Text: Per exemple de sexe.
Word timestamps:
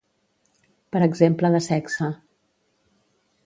Per 0.95 1.03
exemple 1.09 1.53
de 1.57 1.61
sexe. 1.67 2.11